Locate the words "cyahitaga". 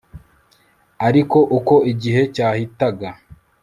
2.35-3.09